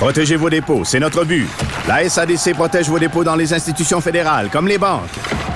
Protégez 0.00 0.36
vos 0.36 0.48
dépôts, 0.48 0.82
c'est 0.82 0.98
notre 0.98 1.26
but. 1.26 1.46
La 1.86 2.08
SADC 2.08 2.54
protège 2.54 2.88
vos 2.88 2.98
dépôts 2.98 3.22
dans 3.22 3.36
les 3.36 3.52
institutions 3.52 4.00
fédérales, 4.00 4.48
comme 4.50 4.66
les 4.66 4.78
banques. 4.78 5.10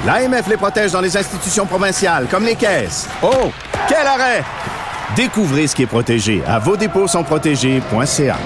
L'AMF 0.04 0.46
les 0.48 0.58
protège 0.58 0.92
dans 0.92 1.00
les 1.00 1.16
institutions 1.16 1.64
provinciales, 1.64 2.26
comme 2.30 2.44
les 2.44 2.54
caisses. 2.54 3.08
Oh, 3.22 3.50
quel 3.88 4.06
arrêt! 4.06 4.44
Découvrez 5.16 5.66
ce 5.66 5.74
qui 5.74 5.84
est 5.84 5.86
protégé 5.86 6.42
à 6.46 6.58
vos 6.58 6.76
dépôts 6.76 7.08
sont 7.08 7.24
protégés.ca. 7.24 8.36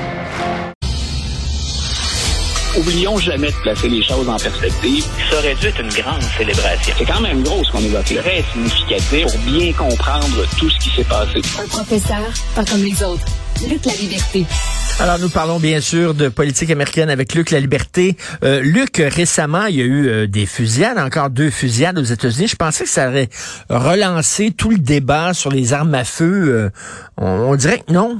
Oublions 2.77 3.19
jamais 3.19 3.51
de 3.51 3.57
placer 3.57 3.89
les 3.89 4.05
choses 4.05 4.29
en 4.29 4.37
perspective. 4.37 5.05
Ça 5.29 5.39
aurait 5.39 5.57
dû 5.57 5.67
être 5.67 5.81
une 5.81 5.89
grande 5.89 6.23
célébration. 6.37 6.95
C'est 6.97 7.07
quand 7.07 7.21
même 7.21 7.43
gros 7.43 7.65
ce 7.65 7.73
qu'on 7.73 7.81
évoque. 7.81 8.05
Très 8.05 8.45
significatif 8.53 9.33
pour 9.33 9.39
bien 9.41 9.73
comprendre 9.73 10.47
tout 10.61 10.71
ce 10.71 10.79
qui 10.79 10.91
s'est 10.95 11.03
passé. 11.09 11.43
Un 11.61 11.67
professeur, 11.67 12.31
pas 12.55 12.65
comme 12.65 12.85
les 12.85 13.03
autres. 13.03 13.25
Luc 13.69 13.85
la 13.85 13.95
liberté. 13.95 14.47
Alors, 15.01 15.21
nous 15.21 15.31
parlons 15.31 15.61
bien 15.61 15.81
sûr 15.81 16.13
de 16.13 16.29
politique 16.29 16.71
américaine 16.71 17.09
avec 17.09 17.35
Luc 17.35 17.53
La 17.53 17.61
Liberté. 17.61 18.17
Euh, 18.43 18.61
Luc, 18.61 18.97
récemment, 18.97 19.67
il 19.67 19.77
y 19.77 19.81
a 19.81 19.85
eu 19.85 20.09
euh, 20.09 20.27
des 20.27 20.45
fusillades, 20.45 20.99
encore 20.99 21.31
deux 21.31 21.51
fusillades 21.51 21.99
aux 21.99 22.03
États-Unis. 22.03 22.49
Je 22.49 22.57
pensais 22.57 22.83
que 22.83 22.91
ça 22.91 23.09
aurait 23.09 23.29
relancé 23.71 24.51
tout 24.51 24.71
le 24.71 24.79
débat 24.79 25.35
sur 25.35 25.53
les 25.53 25.73
armes 25.73 25.95
à 25.95 26.03
feu. 26.03 26.49
Euh, 26.49 26.71
on, 27.17 27.53
on, 27.53 27.55
dirait 27.55 27.79
que 27.79 27.93
non. 27.93 28.19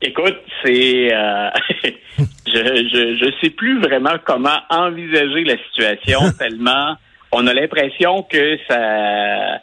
Écoute, 0.00 0.38
c'est... 0.64 1.12
Euh, 1.12 1.50
je, 2.18 2.22
je, 2.46 3.18
je 3.20 3.30
sais 3.40 3.50
plus 3.50 3.80
vraiment 3.80 4.14
comment 4.24 4.60
envisager 4.70 5.42
la 5.42 5.56
situation 5.58 6.30
tellement 6.38 6.96
on 7.32 7.46
a 7.46 7.54
l'impression 7.54 8.22
que 8.22 8.56
ça... 8.68 9.60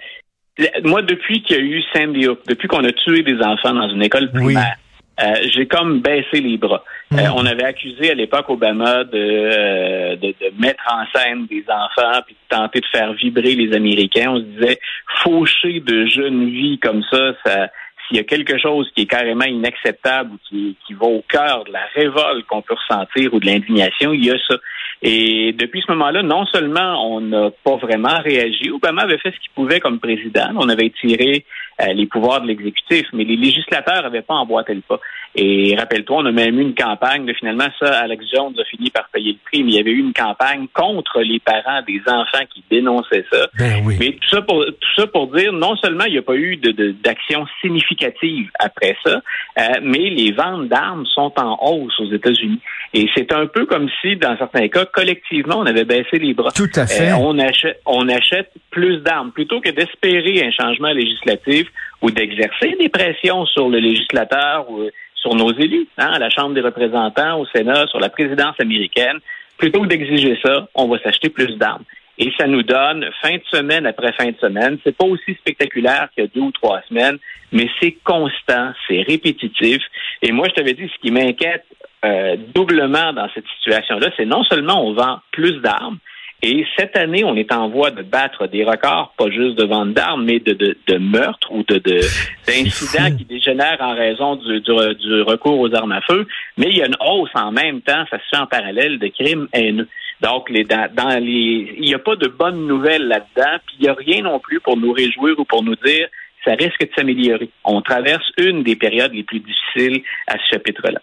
Moi, 0.83 1.03
depuis 1.03 1.43
qu'il 1.43 1.57
y 1.57 1.59
a 1.59 1.63
eu 1.63 1.83
Sandy 1.93 2.27
Hook, 2.27 2.39
depuis 2.47 2.67
qu'on 2.67 2.83
a 2.83 2.91
tué 2.91 3.21
des 3.21 3.39
enfants 3.41 3.73
dans 3.73 3.89
une 3.89 4.01
école 4.01 4.31
primaire, 4.31 4.75
euh, 5.19 5.33
j'ai 5.51 5.65
comme 5.65 6.01
baissé 6.01 6.41
les 6.41 6.57
bras. 6.57 6.83
Euh, 7.13 7.17
on 7.35 7.45
avait 7.45 7.63
accusé 7.63 8.11
à 8.11 8.13
l'époque 8.13 8.49
Obama 8.49 9.03
de, 9.03 9.09
euh, 9.15 10.15
de, 10.15 10.27
de, 10.27 10.61
mettre 10.61 10.83
en 10.91 11.05
scène 11.13 11.47
des 11.47 11.63
enfants 11.67 12.21
puis 12.25 12.35
de 12.35 12.55
tenter 12.55 12.81
de 12.81 12.85
faire 12.91 13.13
vibrer 13.13 13.55
les 13.55 13.75
Américains. 13.75 14.29
On 14.29 14.37
se 14.37 14.43
disait 14.43 14.79
faucher 15.23 15.79
de 15.79 16.05
jeunes 16.05 16.49
vies 16.49 16.77
comme 16.79 17.03
ça, 17.09 17.33
ça 17.43 17.69
s'il 18.07 18.17
y 18.17 18.19
a 18.19 18.23
quelque 18.23 18.57
chose 18.57 18.89
qui 18.95 19.03
est 19.03 19.07
carrément 19.07 19.45
inacceptable 19.45 20.33
ou 20.33 20.37
qui, 20.47 20.77
qui 20.85 20.93
va 20.93 21.07
au 21.07 21.23
cœur 21.27 21.65
de 21.65 21.73
la 21.73 21.85
révolte 21.93 22.45
qu'on 22.47 22.61
peut 22.61 22.75
ressentir 22.75 23.33
ou 23.33 23.39
de 23.39 23.45
l'indignation, 23.45 24.13
il 24.13 24.25
y 24.25 24.31
a 24.31 24.37
ça. 24.47 24.55
Et 25.01 25.53
depuis 25.53 25.83
ce 25.85 25.91
moment-là, 25.91 26.23
non 26.23 26.45
seulement 26.45 27.13
on 27.13 27.21
n'a 27.21 27.49
pas 27.63 27.75
vraiment 27.75 28.19
réagi, 28.23 28.71
Obama 28.71 29.03
avait 29.03 29.17
fait 29.17 29.31
ce 29.31 29.39
qu'il 29.39 29.51
pouvait 29.53 29.79
comme 29.79 29.99
président, 29.99 30.49
on 30.55 30.69
avait 30.69 30.91
tiré 31.01 31.45
les 31.93 32.07
pouvoirs 32.07 32.41
de 32.41 32.47
l'exécutif, 32.47 33.05
mais 33.13 33.23
les 33.23 33.35
législateurs 33.35 34.01
n'avaient 34.01 34.21
pas 34.21 34.35
emboîté 34.35 34.73
le 34.73 34.81
pas. 34.81 34.99
Et 35.35 35.75
rappelle-toi, 35.77 36.17
on 36.17 36.25
a 36.25 36.31
même 36.31 36.57
eu 36.59 36.63
une 36.63 36.73
campagne, 36.73 37.25
de, 37.25 37.33
finalement, 37.33 37.67
ça, 37.79 37.99
Alex 37.99 38.25
Jones 38.33 38.55
a 38.59 38.63
fini 38.65 38.89
par 38.89 39.07
payer 39.09 39.33
le 39.33 39.37
prix, 39.45 39.63
mais 39.63 39.71
il 39.71 39.75
y 39.75 39.79
avait 39.79 39.91
eu 39.91 39.99
une 39.99 40.13
campagne 40.13 40.67
contre 40.73 41.21
les 41.21 41.39
parents 41.39 41.81
des 41.87 42.01
enfants 42.07 42.43
qui 42.51 42.63
dénonçaient 42.71 43.25
ça. 43.31 43.47
Ben 43.59 43.83
oui. 43.85 43.97
Mais 43.99 44.11
tout 44.13 44.29
ça 44.31 44.41
pour 44.41 44.65
tout 44.65 45.01
ça 45.01 45.05
pour 45.05 45.27
dire, 45.27 45.53
non 45.53 45.75
seulement 45.75 46.05
il 46.05 46.13
n'y 46.13 46.17
a 46.17 46.23
pas 46.23 46.35
eu 46.35 46.57
de, 46.57 46.91
d'action 47.03 47.45
significative 47.61 48.49
après 48.59 48.97
ça, 49.05 49.21
euh, 49.59 49.61
mais 49.83 50.09
les 50.09 50.31
ventes 50.31 50.69
d'armes 50.69 51.05
sont 51.05 51.31
en 51.37 51.57
hausse 51.61 51.99
aux 51.99 52.11
États-Unis. 52.11 52.59
Et 52.93 53.07
c'est 53.15 53.31
un 53.31 53.45
peu 53.45 53.65
comme 53.65 53.89
si, 54.01 54.15
dans 54.15 54.35
certains 54.37 54.67
cas, 54.69 54.85
collectivement, 54.85 55.59
on 55.59 55.65
avait 55.65 55.85
baissé 55.85 56.17
les 56.17 56.33
bras. 56.33 56.51
Tout 56.51 56.69
à 56.75 56.87
fait. 56.87 57.11
Euh, 57.11 57.17
on 57.17 57.37
achète, 57.37 57.79
on 57.85 58.07
achète 58.09 58.51
plus 58.71 58.97
d'armes 59.01 59.31
plutôt 59.31 59.61
que 59.61 59.69
d'espérer 59.69 60.43
un 60.43 60.51
changement 60.51 60.91
législatif 60.91 61.66
ou 62.01 62.11
d'exercer 62.11 62.75
des 62.79 62.89
pressions 62.89 63.45
sur 63.45 63.69
le 63.69 63.79
législateur 63.79 64.69
ou 64.69 64.89
sur 65.15 65.35
nos 65.35 65.51
élus, 65.53 65.87
hein, 65.97 66.11
à 66.13 66.19
la 66.19 66.29
Chambre 66.29 66.53
des 66.53 66.61
représentants, 66.61 67.39
au 67.39 67.45
Sénat, 67.47 67.87
sur 67.87 67.99
la 67.99 68.09
présidence 68.09 68.55
américaine. 68.59 69.19
Plutôt 69.57 69.81
que 69.81 69.87
d'exiger 69.87 70.39
ça, 70.43 70.67
on 70.75 70.87
va 70.87 70.99
s'acheter 70.99 71.29
plus 71.29 71.57
d'armes. 71.57 71.83
Et 72.19 72.31
ça 72.39 72.47
nous 72.47 72.63
donne 72.63 73.05
fin 73.21 73.35
de 73.35 73.43
semaine 73.51 73.85
après 73.85 74.11
fin 74.13 74.27
de 74.27 74.37
semaine. 74.37 74.77
C'est 74.83 74.95
pas 74.95 75.05
aussi 75.05 75.35
spectaculaire 75.35 76.09
qu'il 76.13 76.23
y 76.23 76.27
a 76.27 76.29
deux 76.33 76.41
ou 76.41 76.51
trois 76.51 76.81
semaines, 76.89 77.17
mais 77.51 77.69
c'est 77.79 77.97
constant, 78.03 78.73
c'est 78.87 79.01
répétitif. 79.03 79.81
Et 80.21 80.31
moi, 80.31 80.47
je 80.49 80.55
t'avais 80.55 80.73
dit, 80.73 80.89
ce 80.93 80.99
qui 80.99 81.11
m'inquiète 81.11 81.65
euh, 82.05 82.35
doublement 82.55 83.13
dans 83.13 83.27
cette 83.33 83.45
situation-là, 83.57 84.09
c'est 84.17 84.25
non 84.25 84.43
seulement 84.43 84.83
on 84.83 84.93
vend 84.93 85.19
plus 85.31 85.61
d'armes, 85.61 85.97
et 86.43 86.65
cette 86.77 86.95
année, 86.95 87.23
on 87.23 87.35
est 87.35 87.51
en 87.51 87.67
voie 87.67 87.89
de 87.89 88.03
battre 88.03 88.45
des 88.45 88.63
records, 88.63 89.11
pas 89.17 89.29
juste 89.31 89.57
de 89.57 89.65
vente 89.65 89.93
d'armes, 89.93 90.23
mais 90.23 90.39
de, 90.39 90.53
de, 90.53 90.77
de 90.85 90.97
meurtres 90.97 91.51
ou 91.51 91.63
de 91.63 91.79
d'incidents 91.79 93.15
qui 93.17 93.25
dégénèrent 93.25 93.81
en 93.81 93.95
raison 93.95 94.35
du, 94.35 94.61
du, 94.61 94.95
du, 94.95 95.21
recours 95.23 95.59
aux 95.59 95.73
armes 95.73 95.93
à 95.93 96.01
feu. 96.01 96.27
Mais 96.57 96.67
il 96.69 96.77
y 96.77 96.83
a 96.83 96.85
une 96.85 96.97
hausse 96.99 97.31
en 97.33 97.51
même 97.51 97.81
temps, 97.81 98.05
ça 98.11 98.19
se 98.19 98.23
fait 98.29 98.41
en 98.41 98.45
parallèle, 98.45 98.99
de 98.99 99.07
crimes 99.07 99.47
haineux. 99.51 99.87
Donc, 100.21 100.49
les, 100.51 100.63
dans, 100.63 100.87
dans 100.93 101.19
les, 101.19 101.73
il 101.77 101.85
n'y 101.85 101.95
a 101.95 101.99
pas 101.99 102.15
de 102.15 102.27
bonnes 102.27 102.67
nouvelles 102.67 103.07
là-dedans, 103.07 103.57
puis 103.65 103.75
il 103.79 103.83
n'y 103.83 103.89
a 103.89 103.93
rien 103.95 104.21
non 104.21 104.39
plus 104.39 104.59
pour 104.59 104.77
nous 104.77 104.91
réjouir 104.91 105.39
ou 105.39 105.43
pour 105.43 105.63
nous 105.63 105.75
dire 105.75 106.07
ça 106.45 106.53
risque 106.53 106.81
de 106.81 106.89
s'améliorer. 106.95 107.49
On 107.65 107.81
traverse 107.81 108.25
une 108.37 108.63
des 108.63 108.75
périodes 108.75 109.13
les 109.13 109.23
plus 109.23 109.39
difficiles 109.39 110.03
à 110.27 110.33
ce 110.33 110.53
chapitre-là. 110.53 111.01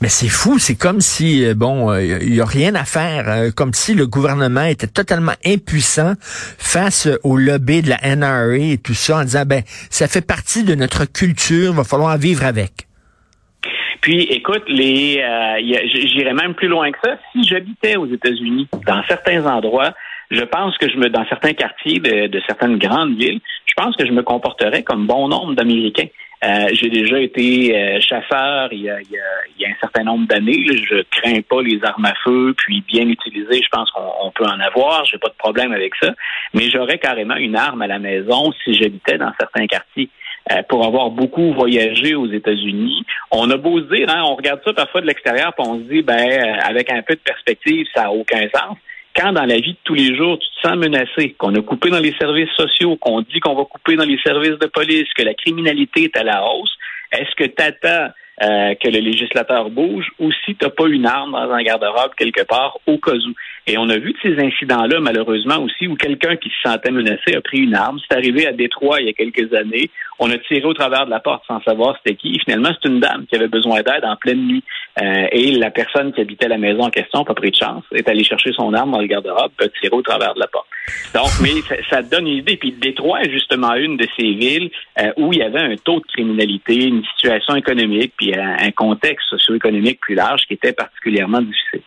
Mais 0.00 0.08
c'est 0.08 0.28
fou, 0.28 0.58
c'est 0.58 0.76
comme 0.76 1.00
si, 1.00 1.44
euh, 1.44 1.54
bon, 1.54 1.92
il 1.94 2.12
euh, 2.12 2.24
y 2.24 2.40
a 2.40 2.44
rien 2.44 2.74
à 2.74 2.84
faire, 2.84 3.28
euh, 3.28 3.50
comme 3.54 3.72
si 3.72 3.94
le 3.94 4.06
gouvernement 4.06 4.64
était 4.64 4.86
totalement 4.86 5.32
impuissant 5.44 6.14
face 6.20 7.08
au 7.24 7.36
lobby 7.36 7.82
de 7.82 7.90
la 7.90 8.16
NRA 8.16 8.56
et 8.56 8.78
tout 8.78 8.94
ça, 8.94 9.18
en 9.18 9.22
disant, 9.22 9.44
ben, 9.46 9.62
ça 9.90 10.06
fait 10.06 10.26
partie 10.26 10.64
de 10.64 10.74
notre 10.74 11.04
culture, 11.10 11.72
va 11.72 11.84
falloir 11.84 12.16
vivre 12.18 12.44
avec. 12.44 12.72
Puis, 14.02 14.22
écoute, 14.30 14.62
les, 14.68 15.24
j'irais 15.58 16.34
même 16.34 16.54
plus 16.54 16.68
loin 16.68 16.92
que 16.92 16.98
ça. 17.02 17.18
Si 17.32 17.42
j'habitais 17.42 17.96
aux 17.96 18.06
États-Unis, 18.06 18.68
dans 18.86 19.02
certains 19.08 19.44
endroits, 19.46 19.94
je 20.30 20.42
pense 20.42 20.76
que 20.78 20.88
je 20.88 20.96
me, 20.96 21.08
dans 21.08 21.26
certains 21.26 21.54
quartiers 21.54 21.98
de, 21.98 22.28
de 22.28 22.42
certaines 22.46 22.78
grandes 22.78 23.16
villes, 23.16 23.40
je 23.64 23.74
pense 23.76 23.96
que 23.96 24.06
je 24.06 24.12
me 24.12 24.22
comporterais 24.22 24.84
comme 24.84 25.06
bon 25.06 25.28
nombre 25.28 25.54
d'Américains. 25.54 26.06
Euh, 26.44 26.68
j'ai 26.72 26.90
déjà 26.90 27.18
été 27.18 27.74
euh, 27.74 28.00
chasseur 28.00 28.68
il 28.72 28.82
y, 28.82 28.90
a, 28.90 29.00
il, 29.00 29.10
y 29.10 29.18
a, 29.18 29.22
il 29.56 29.62
y, 29.62 29.64
a, 29.64 29.68
un 29.70 29.76
certain 29.80 30.04
nombre 30.04 30.26
d'années. 30.26 30.66
Je 30.68 31.02
crains 31.10 31.40
pas 31.40 31.62
les 31.62 31.82
armes 31.82 32.04
à 32.04 32.14
feu, 32.24 32.54
puis 32.56 32.82
bien 32.86 33.08
utilisées, 33.08 33.62
je 33.62 33.68
pense 33.70 33.90
qu'on 33.90 34.30
peut 34.32 34.44
en 34.44 34.60
avoir. 34.60 35.04
J'ai 35.06 35.18
pas 35.18 35.28
de 35.28 35.34
problème 35.38 35.72
avec 35.72 35.94
ça. 36.00 36.12
Mais 36.52 36.68
j'aurais 36.70 36.98
carrément 36.98 37.36
une 37.36 37.56
arme 37.56 37.82
à 37.82 37.86
la 37.86 37.98
maison 37.98 38.52
si 38.64 38.74
j'habitais 38.74 39.18
dans 39.18 39.32
certains 39.38 39.66
quartiers. 39.66 40.10
Euh, 40.52 40.62
pour 40.68 40.86
avoir 40.86 41.10
beaucoup 41.10 41.52
voyagé 41.54 42.14
aux 42.14 42.30
États-Unis. 42.30 43.04
On 43.32 43.50
a 43.50 43.56
beau 43.56 43.80
se 43.80 43.92
dire, 43.92 44.08
hein, 44.08 44.22
on 44.24 44.36
regarde 44.36 44.60
ça 44.64 44.72
parfois 44.72 45.00
de 45.00 45.06
l'extérieur, 45.06 45.52
puis 45.54 45.66
on 45.68 45.80
se 45.80 45.92
dit, 45.92 46.02
ben, 46.02 46.20
euh, 46.20 46.60
avec 46.62 46.88
un 46.92 47.02
peu 47.02 47.14
de 47.14 47.20
perspective, 47.20 47.84
ça 47.92 48.02
n'a 48.02 48.12
aucun 48.12 48.42
sens 48.54 48.76
quand 49.16 49.32
dans 49.32 49.44
la 49.44 49.56
vie 49.56 49.72
de 49.72 49.78
tous 49.84 49.94
les 49.94 50.14
jours, 50.14 50.38
tu 50.38 50.48
te 50.48 50.68
sens 50.68 50.76
menacé, 50.76 51.34
qu'on 51.38 51.54
a 51.54 51.62
coupé 51.62 51.90
dans 51.90 52.00
les 52.00 52.14
services 52.18 52.50
sociaux, 52.56 52.96
qu'on 52.96 53.22
dit 53.22 53.40
qu'on 53.40 53.54
va 53.54 53.64
couper 53.64 53.96
dans 53.96 54.04
les 54.04 54.18
services 54.18 54.58
de 54.58 54.66
police, 54.66 55.08
que 55.14 55.22
la 55.22 55.34
criminalité 55.34 56.04
est 56.04 56.16
à 56.16 56.22
la 56.22 56.44
hausse, 56.44 56.76
est-ce 57.12 57.34
que 57.36 57.44
tu 57.44 57.62
attends 57.62 58.12
euh, 58.42 58.74
que 58.74 58.88
le 58.88 58.98
législateur 58.98 59.70
bouge 59.70 60.10
ou 60.18 60.30
si 60.44 60.54
tu 60.54 60.64
n'as 60.64 60.70
pas 60.70 60.86
une 60.88 61.06
arme 61.06 61.32
dans 61.32 61.50
un 61.50 61.62
garde-robe 61.62 62.14
quelque 62.16 62.44
part 62.44 62.78
au 62.86 62.98
cas 62.98 63.12
où? 63.14 63.34
Et 63.68 63.78
on 63.78 63.88
a 63.88 63.98
vu 63.98 64.14
ces 64.22 64.38
incidents-là, 64.38 65.00
malheureusement 65.00 65.58
aussi, 65.58 65.88
où 65.88 65.96
quelqu'un 65.96 66.36
qui 66.36 66.50
se 66.50 66.70
sentait 66.70 66.92
menacé 66.92 67.34
a 67.34 67.40
pris 67.40 67.58
une 67.58 67.74
arme. 67.74 67.98
C'est 68.08 68.16
arrivé 68.16 68.46
à 68.46 68.52
Détroit 68.52 69.00
il 69.00 69.08
y 69.08 69.10
a 69.10 69.12
quelques 69.12 69.52
années. 69.54 69.90
On 70.20 70.30
a 70.30 70.38
tiré 70.38 70.62
au 70.64 70.72
travers 70.72 71.04
de 71.04 71.10
la 71.10 71.18
porte 71.18 71.42
sans 71.48 71.60
savoir 71.62 71.96
c'était 71.96 72.14
qui. 72.14 72.38
finalement, 72.38 72.70
c'est 72.80 72.88
une 72.88 73.00
dame 73.00 73.26
qui 73.26 73.34
avait 73.34 73.48
besoin 73.48 73.82
d'aide 73.82 74.04
en 74.04 74.14
pleine 74.14 74.46
nuit. 74.46 74.62
Euh, 75.02 75.26
et 75.32 75.50
la 75.50 75.72
personne 75.72 76.12
qui 76.12 76.20
habitait 76.20 76.46
la 76.46 76.58
maison 76.58 76.82
en 76.82 76.90
question, 76.90 77.24
pas 77.24 77.34
pris 77.34 77.50
de 77.50 77.56
chance, 77.56 77.82
est 77.92 78.08
allée 78.08 78.22
chercher 78.22 78.52
son 78.52 78.72
arme 78.72 78.92
dans 78.92 79.00
le 79.00 79.08
garde-robe, 79.08 79.50
a 79.58 79.68
tiré 79.80 79.96
au 79.96 80.02
travers 80.02 80.34
de 80.34 80.40
la 80.40 80.46
porte. 80.46 80.68
Donc, 81.12 81.30
mais 81.42 81.60
ça, 81.68 81.74
ça 81.90 82.02
donne 82.02 82.28
une 82.28 82.38
idée. 82.38 82.56
Puis 82.56 82.70
Détroit 82.70 83.22
est 83.22 83.30
justement 83.30 83.74
une 83.74 83.96
de 83.96 84.06
ces 84.16 84.32
villes 84.32 84.70
euh, 85.00 85.10
où 85.16 85.32
il 85.32 85.40
y 85.40 85.42
avait 85.42 85.58
un 85.58 85.74
taux 85.74 85.98
de 85.98 86.06
criminalité, 86.06 86.84
une 86.84 87.04
situation 87.16 87.56
économique, 87.56 88.12
puis 88.16 88.32
un, 88.32 88.58
un 88.60 88.70
contexte 88.70 89.28
socio-économique 89.28 89.98
plus 90.00 90.14
large 90.14 90.42
qui 90.46 90.54
était 90.54 90.72
particulièrement 90.72 91.42
difficile. 91.42 91.82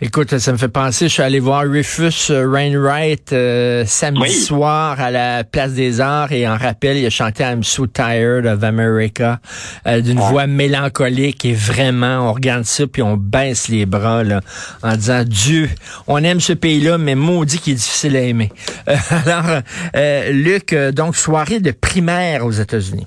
Écoute, 0.00 0.38
ça 0.38 0.52
me 0.52 0.58
fait 0.58 0.68
penser, 0.68 1.08
je 1.08 1.14
suis 1.14 1.22
allé 1.22 1.40
voir 1.40 1.62
Rufus 1.62 2.30
Rainwright 2.30 3.32
euh, 3.32 3.84
samedi 3.84 4.30
soir 4.30 5.00
à 5.00 5.10
la 5.10 5.42
Place 5.42 5.72
des 5.72 6.00
Arts 6.00 6.30
et 6.30 6.46
en 6.46 6.56
rappel, 6.56 6.98
il 6.98 7.04
a 7.04 7.10
chanté 7.10 7.42
I'm 7.42 7.64
So 7.64 7.88
Tired 7.88 8.46
of 8.46 8.62
America 8.62 9.40
euh, 9.88 10.00
d'une 10.00 10.20
voix 10.20 10.46
mélancolique 10.46 11.44
et 11.44 11.52
vraiment, 11.52 12.30
on 12.30 12.32
regarde 12.32 12.62
ça 12.62 12.86
puis 12.86 13.02
on 13.02 13.16
baisse 13.16 13.66
les 13.66 13.86
bras 13.86 14.22
là, 14.22 14.40
en 14.84 14.94
disant 14.94 15.24
Dieu, 15.26 15.68
on 16.06 16.22
aime 16.22 16.38
ce 16.38 16.52
pays-là, 16.52 16.96
mais 16.96 17.16
maudit 17.16 17.58
qu'il 17.58 17.72
est 17.72 17.76
difficile 17.76 18.16
à 18.16 18.20
aimer. 18.20 18.52
Euh, 18.88 18.96
alors, 19.26 20.32
Luc, 20.32 20.74
donc 20.92 21.16
soirée 21.16 21.60
de 21.60 21.72
primaire 21.72 22.44
aux 22.44 22.52
États-Unis. 22.52 23.06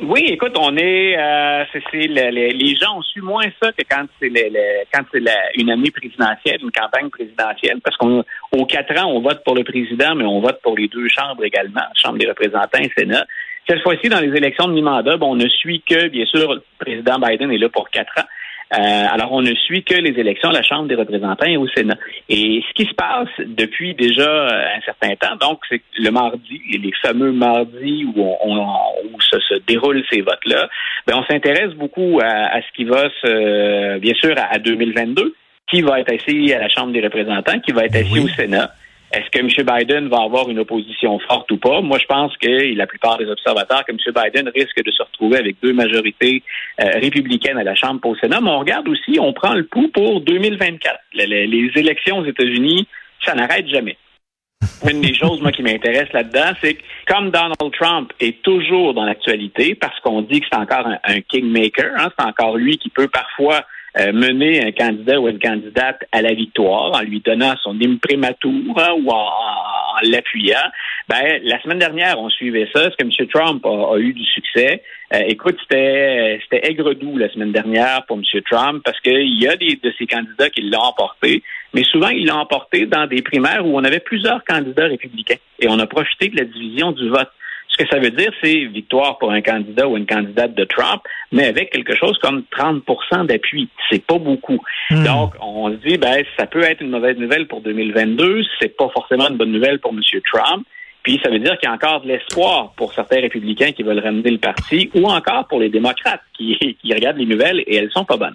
Oui, 0.00 0.26
écoute, 0.28 0.56
on 0.56 0.76
est, 0.76 1.18
euh, 1.18 1.64
c'est, 1.72 2.06
les, 2.06 2.76
gens 2.76 2.98
ont 2.98 3.02
su 3.02 3.20
moins 3.20 3.42
ça 3.60 3.72
que 3.72 3.82
quand 3.90 4.04
c'est 4.20 4.30
quand 4.94 5.02
c'est 5.12 5.22
une 5.56 5.70
année 5.70 5.90
présidentielle, 5.90 6.60
une 6.62 6.70
campagne 6.70 7.10
présidentielle, 7.10 7.80
parce 7.82 7.96
qu'au 7.96 8.64
quatre 8.66 8.96
ans, 8.96 9.10
on 9.10 9.20
vote 9.20 9.42
pour 9.44 9.56
le 9.56 9.64
président, 9.64 10.14
mais 10.14 10.24
on 10.24 10.40
vote 10.40 10.60
pour 10.62 10.76
les 10.78 10.86
deux 10.86 11.08
chambres 11.08 11.44
également, 11.44 11.82
Chambre 11.94 12.18
des 12.18 12.28
représentants 12.28 12.78
et 12.78 12.92
Sénat. 12.96 13.26
Cette 13.68 13.82
fois-ci, 13.82 14.08
dans 14.08 14.20
les 14.20 14.34
élections 14.36 14.68
de 14.68 14.72
mi-mandat, 14.72 15.18
on 15.20 15.34
ne 15.34 15.48
suit 15.48 15.82
que, 15.82 16.06
bien 16.08 16.26
sûr, 16.26 16.54
le 16.54 16.62
président 16.78 17.18
Biden 17.18 17.50
est 17.50 17.58
là 17.58 17.68
pour 17.68 17.90
quatre 17.90 18.12
ans. 18.18 18.26
Euh, 18.74 19.06
alors, 19.10 19.32
on 19.32 19.40
ne 19.40 19.54
suit 19.54 19.82
que 19.82 19.94
les 19.94 20.18
élections 20.20 20.50
à 20.50 20.52
la 20.52 20.62
Chambre 20.62 20.88
des 20.88 20.94
représentants 20.94 21.46
et 21.46 21.56
au 21.56 21.66
Sénat. 21.68 21.96
Et 22.28 22.62
ce 22.68 22.74
qui 22.74 22.88
se 22.88 22.94
passe 22.94 23.28
depuis 23.46 23.94
déjà 23.94 24.46
un 24.76 24.80
certain 24.84 25.14
temps, 25.16 25.36
donc, 25.36 25.60
c'est 25.68 25.80
le 25.98 26.10
mardi, 26.10 26.60
les 26.70 26.92
fameux 27.00 27.32
mardis 27.32 28.04
où, 28.14 28.22
on, 28.44 28.56
où 28.58 29.20
se, 29.20 29.38
se 29.40 29.54
déroulent 29.66 30.04
ces 30.10 30.20
votes-là, 30.20 30.68
ben, 31.06 31.16
on 31.16 31.24
s'intéresse 31.24 31.72
beaucoup 31.74 32.20
à, 32.22 32.60
ce 32.60 32.76
qui 32.76 32.84
va 32.84 33.08
se, 33.22 33.98
bien 33.98 34.14
sûr, 34.14 34.34
à, 34.36 34.58
2022, 34.58 35.34
qui 35.70 35.80
va 35.80 36.00
être 36.00 36.12
assis 36.12 36.52
à 36.52 36.58
la 36.58 36.68
Chambre 36.68 36.92
des 36.92 37.00
représentants, 37.00 37.58
qui 37.60 37.72
va 37.72 37.84
être 37.86 37.96
assis 37.96 38.20
au 38.20 38.28
Sénat. 38.28 38.70
Est-ce 39.10 39.30
que 39.30 39.38
M. 39.38 39.48
Biden 39.48 40.08
va 40.08 40.22
avoir 40.22 40.50
une 40.50 40.58
opposition 40.58 41.18
forte 41.20 41.50
ou 41.50 41.56
pas? 41.56 41.80
Moi, 41.80 41.98
je 41.98 42.04
pense 42.04 42.36
que 42.36 42.74
la 42.76 42.86
plupart 42.86 43.16
des 43.16 43.26
observateurs 43.26 43.84
que 43.86 43.92
M. 43.92 43.98
Biden 44.14 44.50
risque 44.54 44.84
de 44.84 44.90
se 44.90 45.02
retrouver 45.02 45.38
avec 45.38 45.56
deux 45.62 45.72
majorités 45.72 46.42
euh, 46.80 46.90
républicaines 46.94 47.56
à 47.56 47.64
la 47.64 47.74
Chambre 47.74 48.00
pour 48.00 48.10
au 48.10 48.16
Sénat. 48.16 48.40
Mais 48.42 48.50
on 48.50 48.58
regarde 48.58 48.86
aussi, 48.88 49.18
on 49.18 49.32
prend 49.32 49.54
le 49.54 49.64
pouls 49.64 49.88
pour 49.88 50.20
2024. 50.20 50.98
Les, 51.14 51.70
élections 51.76 52.18
aux 52.18 52.26
États-Unis, 52.26 52.86
ça 53.24 53.34
n'arrête 53.34 53.66
jamais. 53.68 53.96
Une 54.90 55.00
des 55.00 55.14
choses, 55.14 55.40
moi, 55.40 55.52
qui 55.52 55.62
m'intéresse 55.62 56.12
là-dedans, 56.12 56.52
c'est 56.60 56.74
que 56.74 56.82
comme 57.06 57.30
Donald 57.30 57.72
Trump 57.78 58.12
est 58.20 58.42
toujours 58.42 58.92
dans 58.92 59.04
l'actualité, 59.04 59.74
parce 59.74 59.98
qu'on 60.00 60.22
dit 60.22 60.40
que 60.40 60.46
c'est 60.50 60.58
encore 60.58 60.86
un, 60.86 61.20
kingmaker, 61.22 61.92
hein, 61.96 62.10
c'est 62.16 62.24
encore 62.24 62.56
lui 62.56 62.76
qui 62.76 62.90
peut 62.90 63.08
parfois 63.08 63.64
euh, 64.00 64.12
mener 64.12 64.64
un 64.64 64.72
candidat 64.72 65.20
ou 65.20 65.28
une 65.28 65.40
candidate 65.40 66.04
à 66.12 66.22
la 66.22 66.32
victoire 66.32 66.94
en 66.94 67.00
lui 67.00 67.20
donnant 67.20 67.54
son 67.62 67.76
imprimatur 67.82 68.50
hein, 68.76 68.94
ou 69.02 69.10
en, 69.10 69.26
l'appuyant. 70.02 70.56
Ben, 71.08 71.40
la 71.42 71.60
semaine 71.60 71.80
dernière, 71.80 72.20
on 72.20 72.28
suivait 72.28 72.68
ça. 72.72 72.84
Est-ce 72.84 72.96
que 72.96 73.02
M. 73.02 73.28
Trump 73.28 73.66
a, 73.66 73.98
eu 73.98 74.12
du 74.12 74.24
succès? 74.24 74.82
Euh, 75.12 75.22
écoute, 75.26 75.56
c'était 75.62 76.38
c'était 76.42 76.70
aigre-doux 76.70 77.16
la 77.16 77.28
semaine 77.30 77.50
dernière 77.50 78.04
pour 78.06 78.18
M. 78.18 78.22
Trump 78.48 78.82
parce 78.84 79.00
qu'il 79.00 79.42
y 79.42 79.48
a 79.48 79.56
des 79.56 79.80
de 79.82 79.92
ces 79.98 80.06
candidats 80.06 80.50
qui 80.50 80.60
l'ont 80.62 80.78
emporté, 80.78 81.42
mais 81.74 81.82
souvent 81.82 82.10
il 82.10 82.26
l'a 82.26 82.36
emporté 82.36 82.86
dans 82.86 83.06
des 83.06 83.22
primaires 83.22 83.66
où 83.66 83.76
on 83.76 83.82
avait 83.82 84.00
plusieurs 84.00 84.44
candidats 84.44 84.86
républicains 84.86 85.38
et 85.58 85.66
on 85.68 85.78
a 85.80 85.86
profité 85.86 86.28
de 86.28 86.36
la 86.36 86.44
division 86.44 86.92
du 86.92 87.08
vote. 87.08 87.30
Ce 87.78 87.84
que 87.84 87.90
ça 87.90 88.00
veut 88.00 88.10
dire, 88.10 88.32
c'est 88.42 88.64
victoire 88.64 89.18
pour 89.18 89.30
un 89.30 89.40
candidat 89.40 89.86
ou 89.86 89.96
une 89.96 90.06
candidate 90.06 90.54
de 90.54 90.64
Trump, 90.64 91.00
mais 91.30 91.46
avec 91.46 91.70
quelque 91.70 91.94
chose 91.94 92.18
comme 92.18 92.42
30% 92.56 93.26
d'appui. 93.26 93.68
C'est 93.88 94.04
pas 94.04 94.18
beaucoup. 94.18 94.58
Hmm. 94.90 95.04
Donc, 95.04 95.34
on 95.40 95.70
se 95.70 95.76
dit, 95.86 95.96
ben, 95.96 96.24
ça 96.36 96.46
peut 96.46 96.62
être 96.62 96.80
une 96.80 96.90
mauvaise 96.90 97.16
nouvelle 97.18 97.46
pour 97.46 97.60
2022. 97.60 98.42
C'est 98.60 98.76
pas 98.76 98.88
forcément 98.88 99.28
une 99.28 99.36
bonne 99.36 99.52
nouvelle 99.52 99.78
pour 99.78 99.92
M. 99.92 100.00
Trump. 100.32 100.66
Puis 101.04 101.20
ça 101.22 101.30
veut 101.30 101.38
dire 101.38 101.56
qu'il 101.58 101.68
y 101.68 101.72
a 101.72 101.74
encore 101.74 102.00
de 102.00 102.08
l'espoir 102.08 102.72
pour 102.76 102.92
certains 102.92 103.20
républicains 103.20 103.70
qui 103.72 103.84
veulent 103.84 104.00
ramener 104.00 104.30
le 104.30 104.38
parti, 104.38 104.90
ou 104.94 105.06
encore 105.06 105.46
pour 105.46 105.60
les 105.60 105.68
démocrates 105.68 106.22
qui, 106.36 106.58
qui 106.82 106.92
regardent 106.92 107.18
les 107.18 107.26
nouvelles 107.26 107.60
et 107.60 107.76
elles 107.76 107.90
sont 107.92 108.04
pas 108.04 108.16
bonnes. 108.16 108.34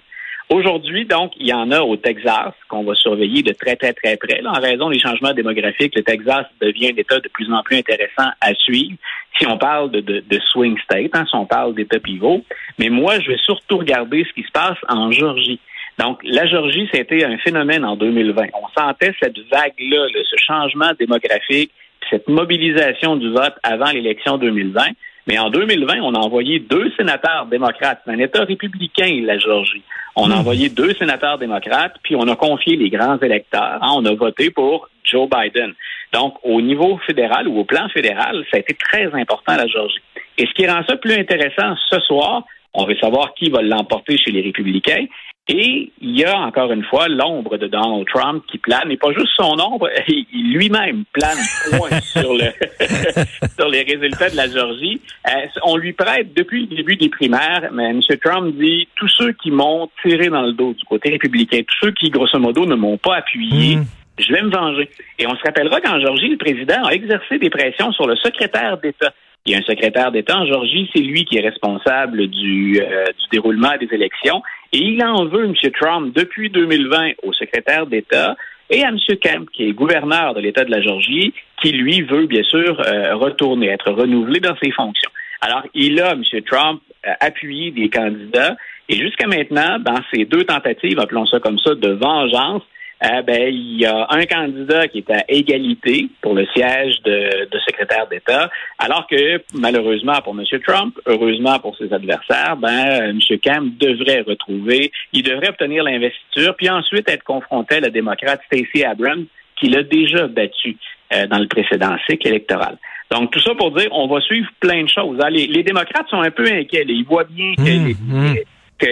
Aujourd'hui, 0.50 1.06
donc, 1.06 1.32
il 1.38 1.46
y 1.46 1.52
en 1.52 1.70
a 1.70 1.80
au 1.80 1.96
Texas 1.96 2.52
qu'on 2.68 2.84
va 2.84 2.94
surveiller 2.94 3.42
de 3.42 3.52
très, 3.52 3.76
très, 3.76 3.92
très 3.94 4.16
près. 4.16 4.40
en 4.44 4.60
raison 4.60 4.90
des 4.90 4.98
changements 4.98 5.32
démographiques, 5.32 5.94
le 5.96 6.02
Texas 6.02 6.44
devient 6.60 6.88
un 6.88 6.96
État 6.96 7.18
de 7.18 7.28
plus 7.28 7.50
en 7.52 7.62
plus 7.62 7.78
intéressant 7.78 8.30
à 8.40 8.54
suivre 8.54 8.96
si 9.38 9.46
on 9.46 9.56
parle 9.58 9.90
de, 9.90 10.00
de, 10.00 10.40
swing 10.52 10.78
state, 10.84 11.10
hein, 11.14 11.24
si 11.28 11.34
on 11.34 11.46
parle 11.46 11.74
d'État 11.74 11.98
pivot. 11.98 12.44
Mais 12.78 12.88
moi, 12.88 13.18
je 13.20 13.30
vais 13.30 13.38
surtout 13.38 13.78
regarder 13.78 14.24
ce 14.24 14.32
qui 14.34 14.46
se 14.46 14.52
passe 14.52 14.78
en 14.88 15.10
Georgie. 15.10 15.58
Donc, 15.98 16.20
la 16.24 16.46
Georgie, 16.46 16.88
c'était 16.92 17.24
un 17.24 17.38
phénomène 17.38 17.84
en 17.84 17.96
2020. 17.96 18.46
On 18.54 18.80
sentait 18.80 19.14
cette 19.20 19.38
vague-là, 19.50 20.06
ce 20.12 20.36
changement 20.44 20.90
démographique, 20.98 21.70
cette 22.10 22.28
mobilisation 22.28 23.16
du 23.16 23.30
vote 23.30 23.54
avant 23.62 23.90
l'élection 23.90 24.36
2020. 24.38 24.82
Mais 25.26 25.38
en 25.38 25.50
2020, 25.50 26.00
on 26.02 26.14
a 26.14 26.18
envoyé 26.18 26.58
deux 26.58 26.90
sénateurs 26.96 27.46
démocrates. 27.46 28.00
C'est 28.04 28.12
un 28.12 28.18
État 28.18 28.44
républicain, 28.44 29.22
la 29.24 29.38
Georgie. 29.38 29.82
On 30.16 30.30
a 30.30 30.36
hmm. 30.36 30.38
envoyé 30.38 30.68
deux 30.68 30.94
sénateurs 30.94 31.38
démocrates, 31.38 31.96
puis 32.02 32.14
on 32.14 32.28
a 32.28 32.36
confié 32.36 32.76
les 32.76 32.90
grands 32.90 33.18
électeurs. 33.18 33.78
Hein, 33.80 33.90
on 33.94 34.04
a 34.04 34.14
voté 34.14 34.50
pour 34.50 34.88
Joe 35.02 35.28
Biden. 35.28 35.72
Donc, 36.12 36.34
au 36.42 36.60
niveau 36.60 36.98
fédéral 37.06 37.48
ou 37.48 37.58
au 37.58 37.64
plan 37.64 37.88
fédéral, 37.88 38.44
ça 38.50 38.58
a 38.58 38.60
été 38.60 38.74
très 38.74 39.12
important, 39.14 39.56
la 39.56 39.66
Georgie. 39.66 40.00
Et 40.38 40.46
ce 40.46 40.52
qui 40.52 40.66
rend 40.66 40.82
ça 40.86 40.96
plus 40.96 41.14
intéressant 41.14 41.74
ce 41.90 42.00
soir, 42.00 42.44
on 42.72 42.84
veut 42.84 42.96
savoir 42.96 43.34
qui 43.34 43.50
va 43.50 43.62
l'emporter 43.62 44.16
chez 44.18 44.30
les 44.30 44.42
républicains. 44.42 45.06
Et 45.46 45.92
il 46.00 46.18
y 46.18 46.24
a 46.24 46.38
encore 46.38 46.72
une 46.72 46.84
fois 46.84 47.06
l'ombre 47.06 47.58
de 47.58 47.66
Donald 47.66 48.06
Trump 48.06 48.42
qui 48.50 48.56
plane, 48.56 48.90
et 48.90 48.96
pas 48.96 49.12
juste 49.12 49.32
son 49.36 49.58
ombre, 49.60 49.90
lui-même 50.32 51.04
plane 51.12 51.36
sur, 52.02 52.32
le 52.32 52.50
sur 53.54 53.68
les 53.68 53.82
résultats 53.82 54.30
de 54.30 54.36
la 54.36 54.48
Georgie. 54.48 55.02
Euh, 55.28 55.46
on 55.64 55.76
lui 55.76 55.92
prête 55.92 56.32
depuis 56.32 56.66
le 56.66 56.76
début 56.76 56.96
des 56.96 57.10
primaires, 57.10 57.68
mais 57.72 57.90
M. 57.90 58.00
Trump 58.24 58.56
dit 58.56 58.88
tous 58.96 59.08
ceux 59.08 59.32
qui 59.32 59.50
m'ont 59.50 59.90
tiré 60.02 60.28
dans 60.28 60.42
le 60.42 60.52
dos 60.52 60.72
du 60.72 60.84
côté 60.86 61.10
républicain, 61.10 61.58
tous 61.58 61.86
ceux 61.86 61.92
qui, 61.92 62.08
grosso 62.08 62.38
modo, 62.38 62.64
ne 62.64 62.74
m'ont 62.74 62.96
pas 62.96 63.16
appuyé. 63.16 63.76
Hmm. 63.76 63.84
Je 64.16 64.32
vais 64.32 64.42
me 64.42 64.50
venger. 64.50 64.88
Et 65.18 65.26
on 65.26 65.36
se 65.36 65.42
rappellera 65.42 65.80
qu'en 65.82 66.00
Georgie, 66.00 66.28
le 66.28 66.38
président 66.38 66.84
a 66.84 66.92
exercé 66.92 67.38
des 67.38 67.50
pressions 67.50 67.92
sur 67.92 68.06
le 68.06 68.16
secrétaire 68.16 68.78
d'État 68.78 69.12
il 69.46 69.52
y 69.52 69.56
a 69.56 69.58
un 69.58 69.62
secrétaire 69.62 70.10
d'État 70.10 70.38
en 70.38 70.46
Georgie, 70.46 70.88
c'est 70.94 71.02
lui 71.02 71.26
qui 71.26 71.36
est 71.36 71.42
responsable 71.42 72.28
du, 72.28 72.80
euh, 72.80 73.04
du 73.04 73.26
déroulement 73.30 73.72
des 73.78 73.88
élections. 73.92 74.42
Et 74.74 74.78
il 74.78 75.04
en 75.04 75.26
veut, 75.26 75.44
M. 75.44 75.54
Trump, 75.80 76.12
depuis 76.16 76.50
2020 76.50 77.12
au 77.22 77.32
secrétaire 77.32 77.86
d'État 77.86 78.34
et 78.70 78.82
à 78.82 78.88
M. 78.88 78.98
Kemp, 79.22 79.48
qui 79.52 79.68
est 79.68 79.72
gouverneur 79.72 80.34
de 80.34 80.40
l'État 80.40 80.64
de 80.64 80.70
la 80.72 80.82
Georgie, 80.82 81.32
qui, 81.62 81.70
lui, 81.70 82.02
veut 82.02 82.26
bien 82.26 82.42
sûr 82.42 82.80
euh, 82.80 83.14
retourner, 83.14 83.68
être 83.68 83.92
renouvelé 83.92 84.40
dans 84.40 84.56
ses 84.60 84.72
fonctions. 84.72 85.12
Alors, 85.40 85.62
il 85.74 86.00
a, 86.00 86.14
M. 86.14 86.24
Trump, 86.44 86.80
euh, 87.06 87.12
appuyé 87.20 87.70
des 87.70 87.88
candidats. 87.88 88.56
Et 88.88 88.96
jusqu'à 88.96 89.28
maintenant, 89.28 89.78
dans 89.78 90.00
ces 90.12 90.24
deux 90.24 90.42
tentatives, 90.42 90.98
appelons 90.98 91.26
ça 91.26 91.38
comme 91.38 91.60
ça, 91.60 91.76
de 91.76 91.90
vengeance, 91.90 92.62
euh, 93.04 93.22
ben, 93.22 93.52
il 93.52 93.80
y 93.80 93.86
a 93.86 94.06
un 94.10 94.24
candidat 94.24 94.88
qui 94.88 94.98
est 94.98 95.10
à 95.10 95.24
égalité 95.28 96.08
pour 96.22 96.34
le 96.34 96.46
siège 96.54 97.00
de, 97.02 97.48
secrétaire 97.66 98.06
d'État, 98.08 98.50
alors 98.78 99.06
que 99.06 99.42
malheureusement 99.54 100.20
pour 100.22 100.34
M. 100.38 100.44
Trump, 100.66 100.98
heureusement 101.06 101.58
pour 101.58 101.76
ses 101.76 101.92
adversaires, 101.92 102.56
ben, 102.56 103.10
M. 103.10 103.18
Kemp 103.42 103.78
devrait 103.78 104.22
retrouver, 104.22 104.90
il 105.12 105.22
devrait 105.22 105.48
obtenir 105.48 105.84
l'investiture, 105.84 106.54
puis 106.56 106.70
ensuite 106.70 107.08
être 107.08 107.24
confronté 107.24 107.76
à 107.76 107.80
la 107.80 107.90
démocrate 107.90 108.40
Stacey 108.46 108.84
Abrams, 108.84 109.26
qui 109.60 109.68
l'a 109.68 109.82
déjà 109.82 110.26
battu 110.26 110.76
euh, 111.12 111.26
dans 111.26 111.38
le 111.38 111.46
précédent 111.46 111.96
cycle 112.08 112.28
électoral. 112.28 112.78
Donc, 113.10 113.30
tout 113.30 113.40
ça 113.40 113.54
pour 113.54 113.70
dire, 113.72 113.88
on 113.92 114.08
va 114.08 114.20
suivre 114.20 114.48
plein 114.60 114.82
de 114.82 114.88
choses. 114.88 115.18
Hein. 115.22 115.30
Les, 115.30 115.62
démocrates 115.62 116.08
sont 116.08 116.20
un 116.20 116.30
peu 116.30 116.46
inquiets. 116.46 116.84
Ils 116.88 117.04
voient 117.04 117.24
bien 117.24 117.54
que 117.54 117.62
mmh, 117.62 117.94
mmh 118.08 118.34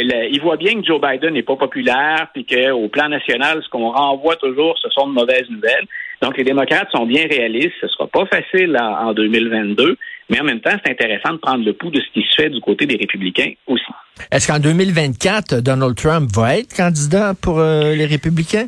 il 0.00 0.40
voit 0.40 0.56
bien 0.56 0.75
que 0.80 0.87
Joe 0.87 1.00
Biden 1.00 1.34
n'est 1.34 1.42
pas 1.42 1.56
populaire, 1.56 2.28
puis 2.32 2.44
qu'au 2.44 2.88
plan 2.88 3.08
national, 3.08 3.62
ce 3.62 3.68
qu'on 3.68 3.90
renvoie 3.90 4.37
toujours, 4.37 4.76
ce 4.82 4.88
sont 4.90 5.08
de 5.08 5.12
mauvaises 5.12 5.49
nouvelles. 5.50 5.87
Donc, 6.20 6.37
les 6.37 6.44
démocrates 6.44 6.88
sont 6.94 7.04
bien 7.04 7.26
réalistes. 7.28 7.75
Ce 7.80 7.88
sera 7.88 8.06
pas 8.06 8.25
facile 8.26 8.76
en, 8.80 9.12
2022, 9.12 9.96
mais 10.30 10.40
en 10.40 10.44
même 10.44 10.61
temps, 10.61 10.76
c'est 10.84 10.92
intéressant 10.92 11.32
de 11.32 11.38
prendre 11.38 11.64
le 11.64 11.72
pouls 11.72 11.90
de 11.90 12.00
ce 12.00 12.11
qui 12.12 12.22
se 12.22 12.42
fait 12.42 12.50
du 12.50 12.61
côté 12.61 12.87
des 12.87 12.96
républicains 12.96 13.52
aussi. 13.66 13.84
Est-ce 14.30 14.46
qu'en 14.46 14.61
2024, 14.61 15.61
Donald 15.61 15.96
Trump 15.96 16.30
va 16.32 16.58
être 16.58 16.76
candidat 16.76 17.34
pour 17.40 17.58
euh, 17.58 17.94
les 17.94 18.06
républicains? 18.06 18.66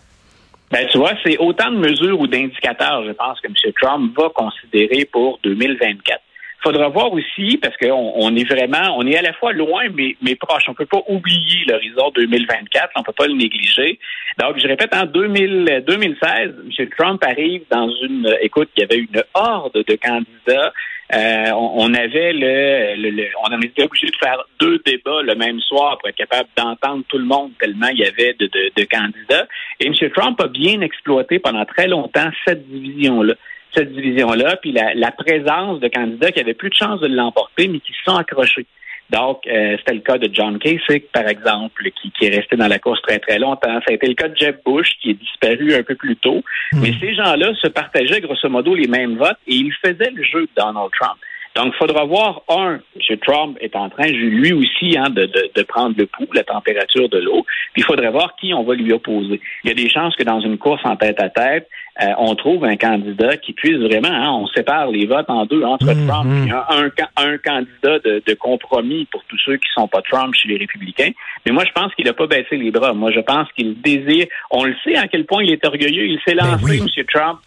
Ben, 0.72 0.86
tu 0.90 0.98
vois, 0.98 1.12
c'est 1.24 1.38
autant 1.38 1.70
de 1.70 1.76
mesures 1.76 2.18
ou 2.18 2.26
d'indicateurs, 2.26 3.04
je 3.06 3.12
pense, 3.12 3.40
que 3.40 3.46
M. 3.46 3.72
Trump 3.80 4.12
va 4.18 4.30
considérer 4.30 5.04
pour 5.04 5.38
2024 5.44 6.20
faudra 6.64 6.88
voir 6.88 7.12
aussi, 7.12 7.58
parce 7.58 7.76
qu'on 7.76 8.12
on 8.16 8.34
est 8.34 8.48
vraiment, 8.48 8.96
on 8.96 9.06
est 9.06 9.16
à 9.16 9.22
la 9.22 9.32
fois 9.34 9.52
loin, 9.52 9.84
mais, 9.94 10.16
mais 10.22 10.34
proche. 10.34 10.64
On 10.68 10.74
peut 10.74 10.86
pas 10.86 11.02
oublier 11.08 11.64
l'horizon 11.68 12.10
2024, 12.14 12.90
on 12.96 13.02
peut 13.02 13.12
pas 13.12 13.26
le 13.26 13.34
négliger. 13.34 13.98
Donc, 14.38 14.58
je 14.58 14.66
répète, 14.66 14.94
en 14.94 15.04
2000, 15.04 15.84
2016, 15.86 16.54
M. 16.78 16.88
Trump 16.98 17.22
arrive 17.24 17.62
dans 17.70 17.88
une, 18.02 18.34
écoute, 18.40 18.70
il 18.76 18.80
y 18.80 18.84
avait 18.84 18.98
une 18.98 19.22
horde 19.34 19.84
de 19.86 19.94
candidats 19.94 20.72
euh, 21.12 21.50
on, 21.52 21.92
avait 21.92 22.32
le, 22.32 23.26
on 23.44 23.54
en 23.54 23.60
était 23.60 23.84
obligé 23.84 24.06
de 24.06 24.16
faire 24.16 24.42
deux 24.58 24.80
débats 24.86 25.22
le 25.22 25.34
même 25.34 25.60
soir 25.60 25.98
pour 25.98 26.08
être 26.08 26.16
capable 26.16 26.48
d'entendre 26.56 27.04
tout 27.08 27.18
le 27.18 27.26
monde 27.26 27.52
tellement 27.60 27.88
il 27.88 27.98
y 27.98 28.04
avait 28.04 28.34
de, 28.38 28.46
de, 28.46 28.84
candidats. 28.84 29.46
Et 29.80 29.86
M. 29.86 29.94
Trump 30.14 30.40
a 30.40 30.48
bien 30.48 30.80
exploité 30.80 31.38
pendant 31.38 31.64
très 31.66 31.88
longtemps 31.88 32.30
cette 32.46 32.66
division-là 32.68 33.34
cette 33.74 33.92
division-là, 33.92 34.56
puis 34.56 34.72
la, 34.72 34.94
la, 34.94 35.10
présence 35.10 35.80
de 35.80 35.88
candidats 35.88 36.30
qui 36.32 36.40
avaient 36.40 36.54
plus 36.54 36.70
de 36.70 36.74
chances 36.74 37.00
de 37.00 37.08
l'emporter, 37.08 37.68
mais 37.68 37.80
qui 37.80 37.92
se 37.92 38.04
sont 38.04 38.16
accrochés. 38.16 38.66
Donc, 39.10 39.46
euh, 39.46 39.76
c'était 39.78 39.94
le 39.94 40.00
cas 40.00 40.18
de 40.18 40.30
John 40.32 40.58
Kasich, 40.58 41.04
par 41.12 41.28
exemple, 41.28 41.90
qui, 42.00 42.10
qui, 42.12 42.24
est 42.24 42.36
resté 42.36 42.56
dans 42.56 42.68
la 42.68 42.78
course 42.78 43.02
très, 43.02 43.18
très 43.18 43.38
longtemps. 43.38 43.80
Ça 43.86 43.90
a 43.90 43.92
été 43.92 44.06
le 44.06 44.14
cas 44.14 44.28
de 44.28 44.36
Jeb 44.36 44.56
Bush, 44.64 44.88
qui 45.00 45.10
est 45.10 45.14
disparu 45.14 45.74
un 45.74 45.82
peu 45.82 45.94
plus 45.94 46.16
tôt. 46.16 46.42
Hmm. 46.72 46.80
Mais 46.80 46.94
ces 47.00 47.14
gens-là 47.14 47.54
se 47.54 47.68
partageaient 47.68 48.20
grosso 48.20 48.48
modo 48.48 48.74
les 48.74 48.88
mêmes 48.88 49.16
votes 49.16 49.38
et 49.46 49.54
ils 49.54 49.74
faisaient 49.84 50.10
le 50.10 50.22
jeu 50.22 50.42
de 50.42 50.50
Donald 50.56 50.90
Trump. 50.98 51.18
Donc, 51.54 51.72
il 51.72 51.76
faudra 51.76 52.04
voir, 52.04 52.42
un, 52.48 52.80
M. 52.96 53.18
Trump 53.18 53.56
est 53.60 53.76
en 53.76 53.88
train, 53.88 54.08
lui 54.08 54.52
aussi, 54.52 54.98
hein, 54.98 55.10
de, 55.10 55.26
de, 55.26 55.50
de, 55.54 55.62
prendre 55.62 55.94
le 55.96 56.06
pouls, 56.06 56.26
la 56.32 56.42
température 56.42 57.08
de 57.08 57.18
l'eau. 57.18 57.44
Puis, 57.72 57.82
il 57.82 57.84
faudrait 57.84 58.10
voir 58.10 58.34
qui 58.40 58.52
on 58.52 58.64
va 58.64 58.74
lui 58.74 58.92
opposer. 58.92 59.40
Il 59.62 59.68
y 59.68 59.70
a 59.70 59.74
des 59.74 59.88
chances 59.88 60.16
que 60.16 60.24
dans 60.24 60.40
une 60.40 60.58
course 60.58 60.80
en 60.84 60.96
tête 60.96 61.20
à 61.20 61.28
tête, 61.28 61.68
euh, 62.02 62.06
on 62.18 62.34
trouve 62.34 62.64
un 62.64 62.76
candidat 62.76 63.36
qui 63.36 63.52
puisse 63.52 63.78
vraiment, 63.78 64.08
hein, 64.08 64.32
on 64.32 64.46
sépare 64.48 64.90
les 64.90 65.06
votes 65.06 65.30
en 65.30 65.46
deux 65.46 65.62
entre 65.62 65.86
mm-hmm. 65.86 66.06
Trump 66.08 66.48
et 66.48 66.50
un, 66.50 67.24
un, 67.24 67.38
candidat 67.38 67.98
de, 68.00 68.22
de, 68.26 68.34
compromis 68.34 69.04
pour 69.12 69.22
tous 69.28 69.38
ceux 69.44 69.56
qui 69.56 69.68
sont 69.74 69.86
pas 69.86 70.02
Trump 70.02 70.34
chez 70.34 70.48
les 70.48 70.56
républicains. 70.56 71.12
Mais 71.46 71.52
moi, 71.52 71.62
je 71.64 71.70
pense 71.72 71.94
qu'il 71.94 72.06
n'a 72.06 72.12
pas 72.12 72.26
baissé 72.26 72.56
les 72.56 72.72
bras. 72.72 72.94
Moi, 72.94 73.12
je 73.12 73.20
pense 73.20 73.46
qu'il 73.52 73.80
désire, 73.80 74.26
on 74.50 74.64
le 74.64 74.74
sait 74.82 74.96
à 74.96 75.06
quel 75.06 75.24
point 75.24 75.44
il 75.44 75.52
est 75.52 75.64
orgueilleux. 75.64 76.06
Il 76.06 76.18
s'est 76.26 76.34
ben 76.34 76.58
lancé, 76.58 76.78
M. 76.78 77.04
Trump, 77.12 77.38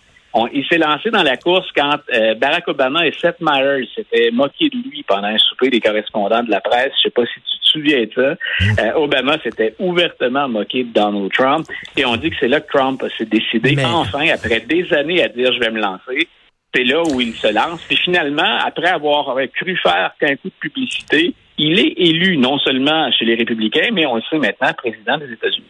il 0.53 0.65
s'est 0.67 0.77
lancé 0.77 1.09
dans 1.09 1.23
la 1.23 1.37
course 1.37 1.67
quand 1.75 1.97
euh, 2.13 2.35
Barack 2.35 2.67
Obama 2.67 3.05
et 3.07 3.13
Seth 3.13 3.39
Meyers 3.41 3.87
s'étaient 3.95 4.29
moqués 4.31 4.69
de 4.69 4.77
lui 4.89 5.03
pendant 5.03 5.27
un 5.27 5.37
souper 5.37 5.69
des 5.69 5.79
correspondants 5.79 6.43
de 6.43 6.51
la 6.51 6.61
presse. 6.61 6.91
Je 6.97 7.03
sais 7.03 7.09
pas 7.09 7.25
si 7.25 7.33
tu 7.35 7.59
te 7.59 7.65
souviens 7.65 8.03
de 8.03 8.11
ça. 8.13 8.33
Mm. 8.59 8.79
Euh, 8.79 8.99
Obama 8.99 9.37
s'était 9.41 9.75
ouvertement 9.79 10.47
moqué 10.47 10.83
de 10.83 10.93
Donald 10.93 11.31
Trump. 11.31 11.67
Et 11.95 12.05
on 12.05 12.15
dit 12.17 12.29
que 12.29 12.35
c'est 12.39 12.47
là 12.47 12.61
que 12.61 12.71
Trump 12.71 13.03
s'est 13.17 13.25
décidé, 13.25 13.75
enfin, 13.83 14.27
après 14.33 14.59
des 14.59 14.93
années 14.93 15.23
à 15.23 15.29
dire 15.29 15.51
je 15.53 15.59
vais 15.59 15.71
me 15.71 15.79
lancer. 15.79 16.27
C'est 16.73 16.83
là 16.83 17.01
où 17.01 17.21
il 17.21 17.33
se 17.33 17.51
lance. 17.51 17.81
Puis 17.87 17.97
finalement, 17.97 18.57
après 18.63 18.89
avoir 18.89 19.35
cru 19.53 19.77
faire 19.77 20.11
qu'un 20.19 20.35
coup 20.35 20.49
de 20.49 20.59
publicité, 20.59 21.33
il 21.57 21.79
est 21.79 21.93
élu 21.97 22.37
non 22.37 22.59
seulement 22.59 23.11
chez 23.11 23.25
les 23.25 23.35
républicains, 23.35 23.89
mais 23.93 24.05
on 24.05 24.17
le 24.17 24.21
sait 24.29 24.37
maintenant, 24.37 24.73
président 24.73 25.17
des 25.17 25.31
États-Unis. 25.31 25.65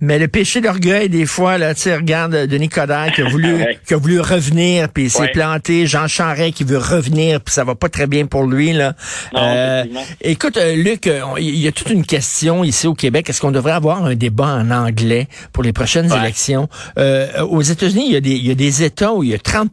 Mais 0.00 0.18
le 0.18 0.28
péché 0.28 0.60
d'orgueil, 0.60 1.08
des 1.08 1.26
fois, 1.26 1.58
là, 1.58 1.74
tu 1.74 1.82
sais, 1.82 1.96
regarde 1.96 2.46
Denis 2.46 2.68
Coderre 2.68 3.12
qui 3.14 3.22
a 3.22 3.28
voulu, 3.28 3.64
qui 3.86 3.94
a 3.94 3.96
voulu 3.96 4.20
revenir, 4.20 4.88
puis 4.90 5.04
il 5.04 5.10
s'est 5.10 5.28
planté. 5.28 5.86
Jean 5.86 6.06
Charest 6.06 6.54
qui 6.54 6.64
veut 6.64 6.78
revenir, 6.78 7.40
puis 7.40 7.54
ça 7.54 7.64
va 7.64 7.74
pas 7.74 7.88
très 7.88 8.06
bien 8.06 8.26
pour 8.26 8.44
lui, 8.44 8.72
là. 8.72 8.94
euh, 9.34 9.84
écoute, 10.20 10.56
euh, 10.56 10.74
Luc, 10.76 11.06
euh, 11.06 11.22
il 11.38 11.56
y 11.56 11.66
a 11.66 11.72
toute 11.72 11.90
une 11.90 12.04
question 12.04 12.62
ici 12.64 12.86
au 12.86 12.94
Québec. 12.94 13.30
Est-ce 13.30 13.40
qu'on 13.40 13.50
devrait 13.50 13.72
avoir 13.72 14.04
un 14.04 14.14
débat 14.14 14.46
en 14.46 14.70
anglais 14.70 15.28
pour 15.52 15.62
les 15.62 15.72
prochaines 15.72 16.12
élections? 16.12 16.68
Euh, 16.98 17.42
aux 17.42 17.62
États-Unis, 17.62 18.04
il 18.08 18.12
y, 18.12 18.16
a 18.16 18.20
des, 18.20 18.32
il 18.32 18.46
y 18.46 18.50
a 18.50 18.54
des 18.54 18.82
États 18.82 19.14
où 19.14 19.22
il 19.22 19.30
y 19.30 19.34
a 19.34 19.38
30 19.38 19.70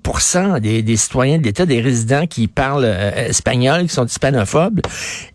des, 0.62 0.82
des 0.82 0.98
citoyens 0.98 1.38
de 1.38 1.44
l'État, 1.44 1.66
des 1.66 1.82
résidents 1.82 2.28
qui 2.28 2.48
parlent 2.48 2.86
espagnol, 2.86 3.84
qui 3.84 3.94
sont 3.94 4.06
hispanophobes. 4.06 4.82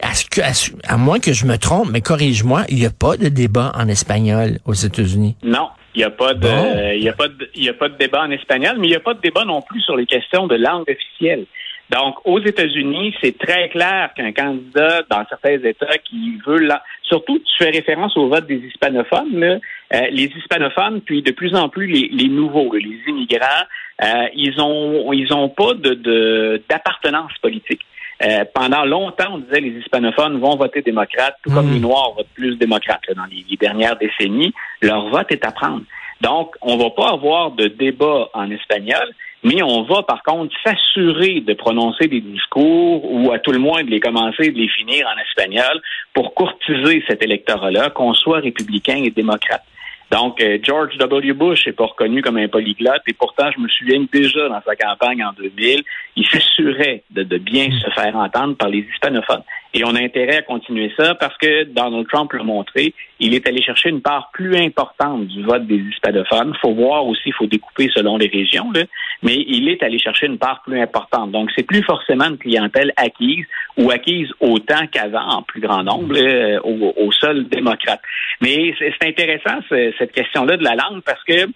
Est-ce 0.01 0.25
que, 0.25 0.41
à 0.87 0.97
moins 0.97 1.19
que 1.19 1.33
je 1.33 1.45
me 1.45 1.59
trompe, 1.59 1.89
mais 1.91 2.01
corrige-moi, 2.01 2.65
il 2.69 2.77
n'y 2.77 2.87
a 2.87 2.91
pas 2.91 3.17
de 3.17 3.29
débat 3.29 3.73
en 3.75 3.89
espagnol 3.89 4.59
aux 4.65 4.78
États-Unis? 4.85 5.37
Non. 5.43 5.69
Il 5.95 5.99
n'y 5.99 6.05
a 6.05 6.11
pas 6.11 6.35
de, 6.35 6.97
y 6.97 7.09
a 7.09 7.13
pas 7.13 7.29
de, 7.29 7.51
il 7.55 7.65
y 7.65 7.69
a 7.69 7.73
pas 7.73 7.89
de 7.89 7.97
débat 7.97 8.23
en 8.23 8.31
espagnol, 8.31 8.77
mais 8.79 8.87
il 8.87 8.91
n'y 8.91 8.97
a 8.97 9.01
pas 9.01 9.15
de 9.15 9.21
débat 9.21 9.45
non 9.45 9.63
plus 9.63 9.81
sur 9.81 9.97
les 9.97 10.07
questions 10.07 10.47
de 10.47 10.55
langue 10.55 10.89
officielle. 10.89 11.47
Donc, 11.91 12.17
aux 12.27 12.39
États-Unis, 12.39 13.15
c'est 13.21 13.39
très 13.39 13.71
clair 13.71 14.11
qu'un 14.15 14.33
candidat 14.33 15.03
dans 15.11 15.25
certains 15.27 15.59
États 15.59 15.97
qui 16.05 16.39
veut 16.47 16.59
la... 16.59 16.83
surtout 17.03 17.39
tu 17.39 17.65
fais 17.65 17.71
référence 17.71 18.15
au 18.17 18.29
vote 18.29 18.47
des 18.47 18.57
hispanophones, 18.57 19.41
là, 19.41 19.59
euh, 19.95 20.01
les 20.11 20.31
hispanophones, 20.37 21.01
puis 21.01 21.23
de 21.23 21.33
plus 21.33 21.55
en 21.55 21.71
plus 21.71 21.87
les, 21.87 22.09
les 22.13 22.29
nouveaux, 22.29 22.75
les 22.75 22.99
immigrants, 23.09 23.65
euh, 24.05 24.27
ils 24.35 24.61
ont 24.61 25.13
ils 25.15 25.33
ont 25.33 25.49
pas 25.49 25.73
de 25.75 26.63
d'appartenance 26.69 27.33
politique. 27.41 27.81
Euh, 28.23 28.45
pendant 28.53 28.85
longtemps, 28.85 29.35
on 29.35 29.39
disait 29.39 29.61
les 29.61 29.79
hispanophones 29.81 30.41
vont 30.41 30.57
voter 30.57 30.83
démocrate, 30.83 31.37
tout 31.43 31.53
comme 31.53 31.69
hmm. 31.69 31.75
les 31.75 31.81
Noirs 31.81 32.15
votent 32.17 32.35
plus 32.35 32.57
démocrate 32.57 33.03
dans 33.15 33.25
les, 33.27 33.45
dernières 33.57 33.97
décennies. 33.97 34.53
Leur 34.83 35.09
vote 35.09 35.31
est 35.31 35.45
à 35.47 35.53
prendre. 35.53 35.83
Donc, 36.21 36.57
on 36.63 36.77
va 36.77 36.91
pas 36.91 37.11
avoir 37.11 37.53
de 37.53 37.69
débat 37.69 38.29
en 38.35 38.51
espagnol, 38.51 39.15
mais 39.45 39.63
on 39.63 39.83
va 39.85 40.03
par 40.03 40.25
contre 40.25 40.53
s'assurer 40.65 41.41
de 41.41 41.55
prononcer 41.55 42.09
des 42.09 42.21
discours 42.21 43.09
ou 43.13 43.31
à 43.31 43.39
tout 43.39 43.53
le 43.53 43.61
moins 43.61 43.85
de 43.85 43.91
les 43.91 44.01
commencer, 44.01 44.51
de 44.51 44.59
les 44.59 44.69
finir 44.69 45.07
en 45.07 45.21
espagnol 45.21 45.81
pour 46.13 46.35
courtiser 46.35 47.05
cet 47.07 47.23
électorat-là, 47.23 47.91
qu'on 47.91 48.15
soit 48.15 48.41
républicain 48.41 48.97
et 48.97 49.11
démocrate. 49.11 49.63
Donc, 50.11 50.41
euh, 50.41 50.59
George 50.63 50.97
W. 50.97 51.33
Bush 51.35 51.67
n'est 51.67 51.73
pas 51.73 51.85
reconnu 51.85 52.23
comme 52.23 52.39
un 52.39 52.49
polyglotte 52.49 53.03
et 53.07 53.13
pourtant, 53.13 53.51
je 53.55 53.61
me 53.61 53.69
souviens 53.69 54.05
déjà 54.11 54.49
dans 54.49 54.63
sa 54.63 54.75
campagne 54.75 55.23
en 55.23 55.33
2000, 55.33 55.83
il 56.17 56.27
s'assurait 56.27 57.03
de, 57.11 57.23
de, 57.25 57.37
bien 57.37 57.71
se 57.71 57.91
faire 57.91 58.17
entendre 58.17 58.57
par 58.57 58.69
les 58.69 58.87
hispanophones. 58.91 59.43
Et 59.75 59.85
on 59.85 59.95
a 59.95 60.03
intérêt 60.03 60.37
à 60.37 60.43
continuer 60.43 60.91
ça 60.97 61.15
parce 61.15 61.37
que 61.37 61.65
Donald 61.65 62.07
Trump 62.09 62.33
l'a 62.33 62.43
montré, 62.43 62.95
il 63.21 63.35
est 63.35 63.47
allé 63.47 63.61
chercher 63.63 63.91
une 63.91 64.01
part 64.01 64.31
plus 64.33 64.57
importante 64.57 65.27
du 65.27 65.43
vote 65.43 65.67
des 65.67 65.77
hispanophones. 65.77 66.55
faut 66.61 66.73
voir 66.73 67.07
aussi, 67.07 67.25
il 67.27 67.35
faut 67.35 67.47
découper 67.47 67.91
selon 67.95 68.17
les 68.17 68.29
régions, 68.29 68.71
là, 68.73 68.83
mais 69.23 69.35
il 69.35 69.69
est 69.69 69.83
allé 69.83 69.99
chercher 69.99 70.27
une 70.27 70.39
part 70.39 70.63
plus 70.63 70.81
importante. 70.81 71.33
Donc, 71.33 71.51
c'est 71.55 71.65
plus 71.65 71.83
forcément 71.83 72.27
une 72.27 72.39
clientèle 72.39 72.93
acquise 72.97 73.45
ou 73.77 73.91
acquise 73.91 74.29
autant 74.41 74.87
qu'avant, 74.91 75.29
en 75.29 75.43
plus 75.43 75.61
grand 75.61 75.83
nombre, 75.83 76.17
au, 76.65 76.95
au 76.97 77.13
seul 77.13 77.47
démocrate. 77.49 78.01
Mais 78.41 78.75
c'est 78.79 79.07
intéressant, 79.07 79.61
cette 79.69 80.13
question-là 80.13 80.57
de 80.57 80.65
la 80.65 80.77
langue, 80.77 81.03
parce 81.05 81.23
que 81.25 81.47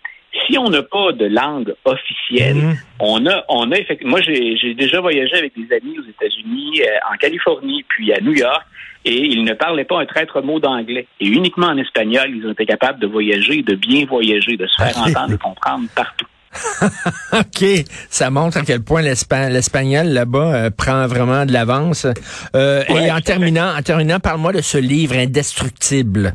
si 0.47 0.59
on 0.59 0.71
n'a 0.71 0.83
pas 0.83 1.13
de 1.13 1.27
langue 1.27 1.75
officielle, 1.85 2.57
mhm. 2.57 2.77
on 3.01 3.27
a, 3.27 3.45
on 3.49 3.71
a 3.71 3.77
effectivement. 3.77 4.13
Moi, 4.13 4.21
j'ai 4.23 4.75
déjà 4.75 5.01
voyagé 5.01 5.35
avec 5.37 5.53
des 5.55 5.75
amis 5.75 5.99
aux 5.99 6.09
États-Unis, 6.09 6.83
euh, 6.83 7.13
en 7.13 7.17
Californie, 7.17 7.85
puis 7.89 8.13
à 8.13 8.21
New 8.21 8.35
York, 8.35 8.63
et 9.05 9.27
ils 9.27 9.45
ne 9.45 9.55
parlaient 9.55 9.85
pas 9.85 10.01
un 10.01 10.07
traître 10.07 10.43
mot 10.43 10.61
d'anglais. 10.61 11.07
Et 11.21 11.27
uniquement 11.27 11.67
en 11.67 11.77
espagnol, 11.77 12.31
ils 12.35 12.47
ont 12.47 12.53
été 12.53 12.67
capables 12.67 13.01
de 13.01 13.07
voyager, 13.07 13.63
de 13.63 13.75
bien 13.75 14.07
voyager, 14.07 14.57
de 14.57 14.67
se 14.67 14.83
faire 14.83 14.97
entendre 14.99 15.35
et 15.35 15.39
comprendre 15.39 15.89
partout. 15.95 16.27
OK, 17.33 17.65
ça 18.11 18.31
montre 18.31 18.59
à 18.59 18.63
quel 18.63 18.83
point 18.83 19.01
l'espagnol 19.01 20.09
là-bas 20.09 20.55
euh, 20.55 20.71
prend 20.71 21.07
vraiment 21.07 21.47
de 21.47 21.53
l'avance. 21.53 22.07
Euh, 22.55 22.85
et 22.89 23.11
en 23.11 23.21
terminant, 23.21 23.75
en 23.75 23.83
terminant, 23.83 24.21
parle-moi 24.21 24.53
de 24.53 24.61
ce 24.61 24.79
livre 24.79 25.17
indestructible. 25.17 26.35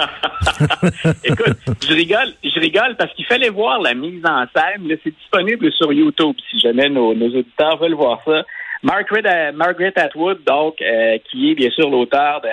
Écoute, 1.24 1.56
je 1.86 1.92
rigole, 1.92 2.32
je 2.42 2.60
rigole 2.60 2.96
parce 2.96 3.12
qu'il 3.14 3.26
fallait 3.26 3.50
voir 3.50 3.80
la 3.80 3.94
mise 3.94 4.24
en 4.24 4.44
scène. 4.54 4.96
C'est 5.02 5.14
disponible 5.14 5.72
sur 5.72 5.92
YouTube 5.92 6.36
si 6.50 6.58
jamais 6.58 6.88
nos, 6.88 7.12
auditeurs 7.12 7.76
veulent 7.78 7.94
voir 7.94 8.20
ça. 8.24 8.44
Margaret, 8.82 9.22
euh, 9.26 9.52
Margaret 9.52 9.92
Atwood, 9.96 10.42
donc, 10.44 10.80
euh, 10.80 11.18
qui 11.30 11.50
est 11.50 11.54
bien 11.54 11.70
sûr 11.70 11.90
l'auteur 11.90 12.40
de 12.40 12.48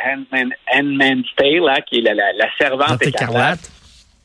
Handman's 0.76 1.28
Tale, 1.38 1.70
hein, 1.70 1.82
qui 1.88 2.00
est 2.00 2.02
la, 2.02 2.14
la, 2.14 2.48
servante 2.60 3.02
écarlate. 3.06 3.72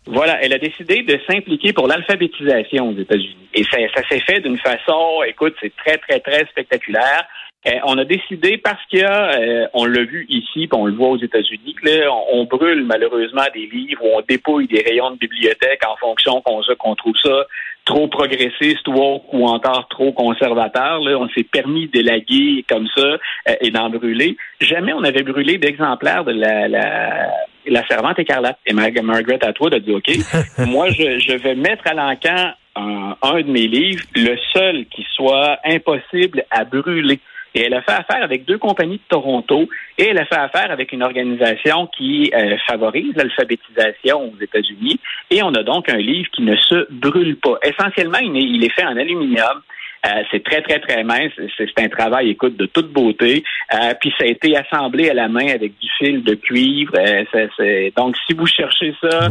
Voilà, 0.06 0.42
elle 0.42 0.52
a 0.52 0.58
décidé 0.58 1.02
de 1.02 1.20
s'impliquer 1.28 1.72
pour 1.72 1.86
l'alphabétisation 1.86 2.88
aux 2.88 2.98
États-Unis. 2.98 3.48
Et 3.54 3.62
ça, 3.62 3.78
ça 3.94 4.02
s'est 4.08 4.18
fait 4.18 4.40
d'une 4.40 4.58
façon, 4.58 5.22
écoute, 5.28 5.54
c'est 5.60 5.72
très, 5.76 5.96
très, 5.98 6.18
très 6.18 6.44
spectaculaire. 6.46 7.24
Euh, 7.64 7.70
on 7.84 7.96
a 7.96 8.04
décidé 8.04 8.58
parce 8.58 8.84
qu'il 8.86 8.98
y 8.98 9.04
a, 9.04 9.38
euh, 9.38 9.66
on 9.72 9.84
l'a 9.84 10.02
vu 10.02 10.26
ici, 10.28 10.66
puis 10.66 10.68
on 10.72 10.86
le 10.86 10.94
voit 10.94 11.10
aux 11.10 11.18
États-Unis, 11.18 11.76
on, 12.10 12.40
on, 12.40 12.44
brûle 12.44 12.84
malheureusement 12.84 13.44
des 13.54 13.66
livres 13.66 14.02
ou 14.04 14.18
on 14.18 14.22
dépouille 14.28 14.66
des 14.66 14.82
rayons 14.82 15.12
de 15.12 15.16
bibliothèque 15.16 15.80
en 15.86 15.96
fonction 15.96 16.40
qu'on 16.40 16.60
qu'on 16.76 16.96
trouve 16.96 17.16
ça 17.22 17.46
trop 17.84 18.08
progressiste 18.08 18.86
ou, 18.88 19.46
encore 19.46 19.86
trop 19.88 20.12
conservateur. 20.12 21.00
Là, 21.00 21.16
on 21.18 21.28
s'est 21.30 21.44
permis 21.44 21.88
d'élaguer 21.88 22.64
comme 22.68 22.88
ça 22.96 23.00
euh, 23.00 23.54
et 23.60 23.70
d'en 23.70 23.90
brûler. 23.90 24.36
Jamais 24.60 24.92
on 24.92 25.04
avait 25.04 25.22
brûlé 25.22 25.58
d'exemplaires 25.58 26.24
de 26.24 26.32
la, 26.32 26.68
la, 26.68 27.28
la 27.66 27.86
servante 27.86 28.18
écarlate. 28.18 28.58
Et 28.66 28.72
Margaret 28.72 29.44
Atwood 29.44 29.74
a 29.74 29.80
dit 29.80 29.92
OK, 29.92 30.10
moi 30.66 30.88
je, 30.90 31.18
je 31.18 31.36
vais 31.36 31.54
mettre 31.54 31.86
à 31.86 31.94
l'encan 31.94 32.52
un, 32.74 33.16
un 33.22 33.40
de 33.40 33.50
mes 33.50 33.66
livres, 33.66 34.04
le 34.16 34.36
seul 34.52 34.86
qui 34.86 35.06
soit 35.14 35.58
impossible 35.64 36.44
à 36.50 36.64
brûler. 36.64 37.20
Et 37.54 37.62
elle 37.62 37.74
a 37.74 37.82
fait 37.82 37.92
affaire 37.92 38.22
avec 38.22 38.44
deux 38.44 38.58
compagnies 38.58 38.96
de 38.96 39.08
Toronto 39.08 39.68
et 39.98 40.08
elle 40.08 40.18
a 40.18 40.24
fait 40.24 40.38
affaire 40.38 40.70
avec 40.70 40.92
une 40.92 41.02
organisation 41.02 41.86
qui 41.86 42.32
euh, 42.34 42.56
favorise 42.66 43.14
l'alphabétisation 43.14 44.32
aux 44.32 44.42
États-Unis. 44.42 44.98
Et 45.30 45.42
on 45.42 45.54
a 45.54 45.62
donc 45.62 45.88
un 45.88 45.98
livre 45.98 46.30
qui 46.32 46.42
ne 46.42 46.56
se 46.56 46.86
brûle 46.90 47.36
pas. 47.36 47.58
Essentiellement, 47.62 48.18
il 48.22 48.64
est, 48.64 48.70
fait 48.70 48.84
en 48.84 48.96
aluminium. 48.96 49.62
Euh, 50.04 50.22
c'est 50.30 50.42
très, 50.42 50.62
très, 50.62 50.80
très 50.80 51.04
mince. 51.04 51.32
C'est 51.56 51.78
un 51.78 51.88
travail, 51.88 52.30
écoute, 52.30 52.56
de 52.56 52.66
toute 52.66 52.92
beauté. 52.92 53.44
Euh, 53.72 53.94
puis 54.00 54.12
ça 54.18 54.24
a 54.24 54.26
été 54.26 54.56
assemblé 54.56 55.08
à 55.08 55.14
la 55.14 55.28
main 55.28 55.46
avec 55.48 55.78
du 55.78 55.88
fil 55.98 56.24
de 56.24 56.34
cuivre. 56.34 56.92
Euh, 56.98 57.90
donc, 57.96 58.16
si 58.26 58.34
vous 58.34 58.46
cherchez 58.46 58.94
ça, 59.00 59.28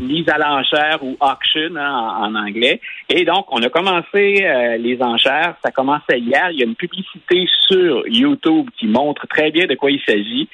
mise 0.00 0.28
à 0.28 0.38
l'enchère 0.38 0.98
ou 1.02 1.16
auction 1.20 1.76
hein, 1.76 2.16
en, 2.20 2.34
anglais. 2.34 2.80
Et 3.10 3.24
donc, 3.24 3.46
on 3.50 3.62
a 3.62 3.68
commencé 3.68 4.46
les 4.78 4.98
enchères. 5.00 5.54
Ça 5.62 5.70
commençait 5.70 6.18
hier. 6.18 6.50
Il 6.52 6.58
y 6.58 6.62
a 6.62 6.66
une 6.66 6.74
publicité 6.74 7.46
sur 7.68 8.04
YouTube 8.08 8.68
qui 8.78 8.86
montre 8.86 9.26
très 9.26 9.50
bien 9.50 9.66
de 9.66 9.74
quoi 9.74 9.90
il 9.90 10.00
s'agit. 10.06 10.48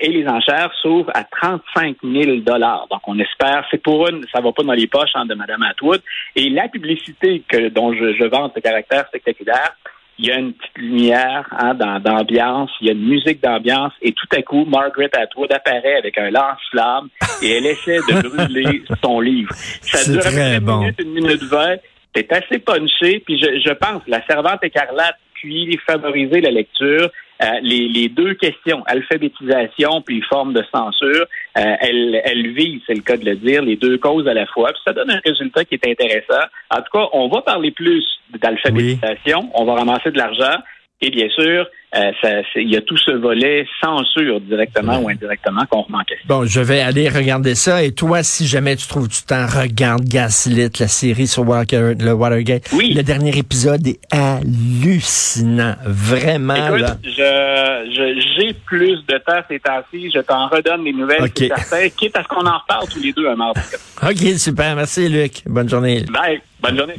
et 0.00 0.08
les 0.08 0.26
enchères 0.26 0.72
s'ouvrent 0.80 1.10
à 1.14 1.24
35 1.24 1.96
000 2.02 2.36
dollars. 2.38 2.86
Donc, 2.90 3.00
on 3.06 3.18
espère, 3.18 3.66
c'est 3.70 3.82
pour 3.82 4.08
une, 4.08 4.24
ça 4.32 4.40
va 4.40 4.52
pas 4.52 4.62
dans 4.62 4.72
les 4.72 4.86
poches 4.86 5.10
hein, 5.14 5.26
de 5.26 5.34
Mme 5.34 5.62
Atwood. 5.62 6.00
Et 6.36 6.48
la 6.48 6.68
publicité 6.68 7.42
que, 7.46 7.68
dont 7.68 7.92
je, 7.92 8.14
je 8.14 8.24
vante 8.24 8.52
ce 8.54 8.60
caractère 8.60 9.01
spectaculaire, 9.08 9.76
il 10.18 10.26
y 10.26 10.30
a 10.30 10.38
une 10.38 10.52
petite 10.52 10.78
lumière 10.78 11.48
hein, 11.58 11.74
d'ambiance, 11.74 12.70
il 12.80 12.86
y 12.86 12.90
a 12.90 12.92
une 12.92 13.08
musique 13.08 13.42
d'ambiance, 13.42 13.92
et 14.02 14.12
tout 14.12 14.26
à 14.36 14.42
coup, 14.42 14.64
Margaret 14.66 15.10
Atwood 15.16 15.52
apparaît 15.52 15.96
avec 15.96 16.18
un 16.18 16.30
lance-flamme 16.30 17.08
et 17.42 17.56
elle 17.56 17.66
essaie 17.66 17.98
de 17.98 18.28
brûler 18.36 18.82
son 19.02 19.20
livre. 19.20 19.52
Ça 19.54 20.10
dure 20.10 20.22
une 20.26 20.64
minute, 20.64 21.00
une 21.00 21.12
minute 21.12 21.42
vingt. 21.44 21.76
C'est 22.14 22.30
assez 22.30 22.58
punché, 22.58 23.22
puis 23.24 23.40
je, 23.40 23.60
je 23.66 23.72
pense, 23.72 24.02
la 24.06 24.24
servante 24.26 24.62
écarlate 24.62 25.16
puis 25.42 25.78
favoriser 25.86 26.40
la 26.40 26.50
lecture. 26.50 27.10
Euh, 27.42 27.58
les, 27.62 28.08
deux 28.08 28.34
questions, 28.34 28.84
alphabétisation 28.86 30.00
puis 30.02 30.22
forme 30.22 30.52
de 30.52 30.62
censure, 30.72 31.26
euh, 31.58 31.74
elles, 31.80 32.20
elles 32.24 32.52
visent, 32.52 32.82
c'est 32.86 32.94
le 32.94 33.02
cas 33.02 33.16
de 33.16 33.24
le 33.24 33.36
dire, 33.36 33.62
les 33.62 33.76
deux 33.76 33.98
causes 33.98 34.28
à 34.28 34.34
la 34.34 34.46
fois. 34.46 34.70
Puis 34.72 34.82
ça 34.86 34.92
donne 34.92 35.10
un 35.10 35.20
résultat 35.24 35.64
qui 35.64 35.74
est 35.74 35.88
intéressant. 35.88 36.44
En 36.70 36.76
tout 36.76 36.90
cas, 36.92 37.06
on 37.12 37.28
va 37.28 37.42
parler 37.42 37.72
plus 37.72 38.04
d'alphabétisation, 38.40 39.50
on 39.54 39.64
va 39.64 39.74
ramasser 39.74 40.10
de 40.10 40.18
l'argent, 40.18 40.56
et 41.02 41.10
bien 41.10 41.28
sûr, 41.30 41.66
euh, 41.94 42.12
il 42.54 42.70
y 42.70 42.76
a 42.76 42.80
tout 42.80 42.96
ce 42.96 43.10
volet 43.10 43.66
censure 43.82 44.40
directement 44.40 44.98
ou 45.00 45.08
indirectement 45.08 45.66
qu'on 45.66 45.82
remet 45.82 45.98
en 45.98 46.04
question. 46.04 46.26
Bon, 46.26 46.46
je 46.46 46.60
vais 46.60 46.80
aller 46.80 47.08
regarder 47.08 47.56
ça. 47.56 47.82
Et 47.82 47.92
toi, 47.92 48.22
si 48.22 48.46
jamais 48.46 48.76
tu 48.76 48.86
trouves 48.86 49.08
du 49.08 49.22
temps, 49.22 49.46
regarde 49.46 50.04
Gaslit, 50.04 50.70
la 50.78 50.86
série 50.86 51.26
sur 51.26 51.44
le 51.44 52.12
Watergate. 52.12 52.70
Oui. 52.72 52.94
Le 52.94 53.02
dernier 53.02 53.36
épisode 53.36 53.86
est 53.86 53.98
hallucinant. 54.12 55.74
Vraiment. 55.84 56.76
Écoute, 56.76 56.98
je, 57.02 58.36
j'ai 58.38 58.54
plus 58.54 59.04
de 59.06 59.18
temps 59.18 59.42
ces 59.50 59.58
temps-ci. 59.58 60.10
Je 60.14 60.20
t'en 60.20 60.46
redonne 60.46 60.84
les 60.84 60.92
nouvelles. 60.92 61.22
Okay. 61.22 61.50
quitte 61.96 62.16
à 62.16 62.22
ce 62.22 62.28
qu'on 62.28 62.46
en 62.46 62.58
reparle 62.58 62.88
tous 62.88 63.02
les 63.02 63.12
deux 63.12 63.28
un 63.28 63.36
mardi. 63.36 63.60
OK, 64.02 64.38
super. 64.38 64.76
Merci, 64.76 65.08
Luc. 65.08 65.42
Bonne 65.46 65.68
journée. 65.68 66.04
Bye. 66.10 66.40
Bonne 66.62 66.78
journée. 66.78 66.94